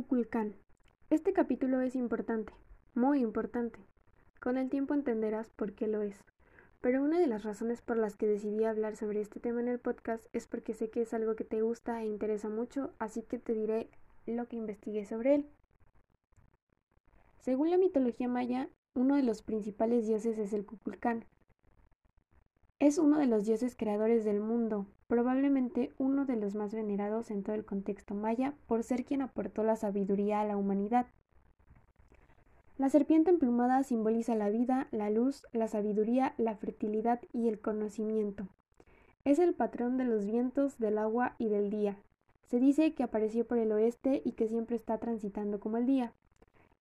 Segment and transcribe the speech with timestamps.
[0.00, 0.54] Kukulcán.
[1.10, 2.54] Este capítulo es importante,
[2.94, 3.78] muy importante.
[4.40, 6.16] Con el tiempo entenderás por qué lo es.
[6.80, 9.78] Pero una de las razones por las que decidí hablar sobre este tema en el
[9.78, 13.38] podcast es porque sé que es algo que te gusta e interesa mucho, así que
[13.38, 13.90] te diré
[14.24, 15.50] lo que investigué sobre él.
[17.40, 21.26] Según la mitología maya, uno de los principales dioses es el Kukulcán.
[22.78, 27.42] Es uno de los dioses creadores del mundo, probablemente uno de los más venerados en
[27.42, 31.06] todo el contexto maya por ser quien aportó la sabiduría a la humanidad.
[32.78, 38.46] La serpiente emplumada simboliza la vida, la luz, la sabiduría, la fertilidad y el conocimiento.
[39.24, 41.98] Es el patrón de los vientos, del agua y del día.
[42.44, 46.12] Se dice que apareció por el oeste y que siempre está transitando como el día.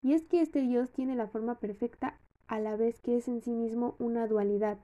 [0.03, 3.41] Y es que este dios tiene la forma perfecta a la vez que es en
[3.41, 4.77] sí mismo una dualidad.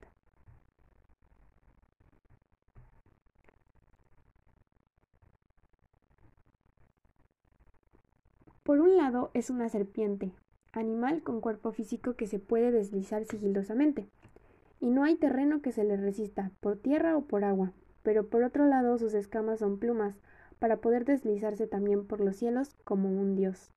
[8.65, 10.31] Por un lado es una serpiente,
[10.71, 14.07] animal con cuerpo físico que se puede deslizar sigilosamente,
[14.79, 18.41] y no hay terreno que se le resista, por tierra o por agua, pero por
[18.41, 20.19] otro lado sus escamas son plumas,
[20.57, 23.69] para poder deslizarse también por los cielos como un dios.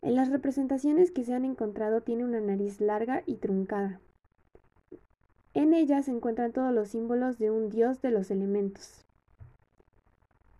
[0.00, 3.98] En las representaciones que se han encontrado tiene una nariz larga y truncada.
[5.54, 9.04] En ella se encuentran todos los símbolos de un dios de los elementos.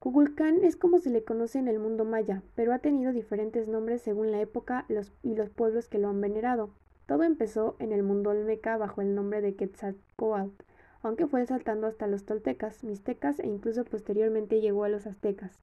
[0.00, 4.00] Kukulcán es como se le conoce en el mundo maya, pero ha tenido diferentes nombres
[4.00, 4.86] según la época
[5.22, 6.70] y los pueblos que lo han venerado.
[7.04, 10.64] Todo empezó en el mundo olmeca bajo el nombre de Quetzalcoatl,
[11.02, 15.58] aunque fue saltando hasta los toltecas, mixtecas e incluso posteriormente llegó a los aztecas.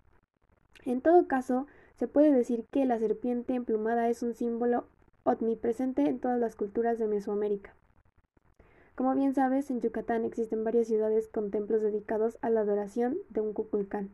[0.85, 1.65] En todo caso,
[1.95, 4.85] se puede decir que la serpiente emplumada es un símbolo
[5.23, 7.73] omnipresente en todas las culturas de Mesoamérica.
[8.97, 13.41] Como bien sabes, en Yucatán existen varias ciudades con templos dedicados a la adoración de
[13.41, 14.09] un Kukulcán.